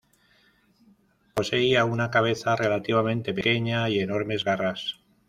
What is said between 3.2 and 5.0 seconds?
pequeña y enormes garras.